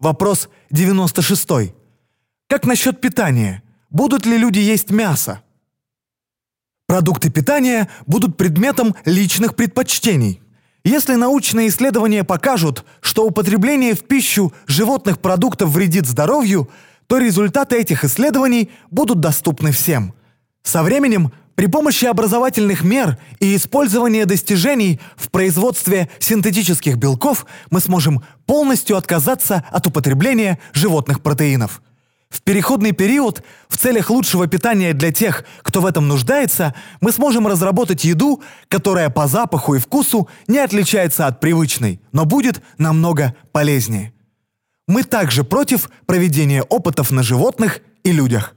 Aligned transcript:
Вопрос 0.00 0.48
96. 0.70 1.74
Как 2.48 2.64
насчет 2.64 3.02
питания? 3.02 3.62
Будут 3.90 4.24
ли 4.24 4.38
люди 4.38 4.58
есть 4.58 4.90
мясо? 4.90 5.42
Продукты 6.86 7.30
питания 7.30 7.86
будут 8.06 8.38
предметом 8.38 8.96
личных 9.04 9.54
предпочтений. 9.54 10.40
Если 10.84 11.16
научные 11.16 11.68
исследования 11.68 12.24
покажут, 12.24 12.86
что 13.02 13.26
употребление 13.26 13.94
в 13.94 14.04
пищу 14.04 14.54
животных 14.66 15.20
продуктов 15.20 15.68
вредит 15.68 16.06
здоровью, 16.06 16.70
то 17.06 17.18
результаты 17.18 17.76
этих 17.76 18.02
исследований 18.02 18.70
будут 18.90 19.20
доступны 19.20 19.70
всем. 19.70 20.14
Со 20.62 20.82
временем 20.82 21.30
при 21.60 21.66
помощи 21.66 22.06
образовательных 22.06 22.84
мер 22.84 23.18
и 23.38 23.54
использования 23.54 24.24
достижений 24.24 24.98
в 25.14 25.30
производстве 25.30 26.08
синтетических 26.18 26.96
белков 26.96 27.44
мы 27.70 27.80
сможем 27.80 28.22
полностью 28.46 28.96
отказаться 28.96 29.62
от 29.70 29.86
употребления 29.86 30.58
животных 30.72 31.22
протеинов. 31.22 31.82
В 32.30 32.40
переходный 32.40 32.92
период, 32.92 33.42
в 33.68 33.76
целях 33.76 34.08
лучшего 34.08 34.46
питания 34.46 34.94
для 34.94 35.12
тех, 35.12 35.44
кто 35.60 35.82
в 35.82 35.86
этом 35.86 36.08
нуждается, 36.08 36.74
мы 37.02 37.12
сможем 37.12 37.46
разработать 37.46 38.04
еду, 38.04 38.42
которая 38.68 39.10
по 39.10 39.26
запаху 39.26 39.74
и 39.74 39.78
вкусу 39.80 40.30
не 40.46 40.60
отличается 40.60 41.26
от 41.26 41.40
привычной, 41.40 42.00
но 42.12 42.24
будет 42.24 42.62
намного 42.78 43.34
полезнее. 43.52 44.14
Мы 44.88 45.02
также 45.02 45.44
против 45.44 45.90
проведения 46.06 46.62
опытов 46.62 47.10
на 47.10 47.22
животных 47.22 47.80
и 48.02 48.12
людях. 48.12 48.54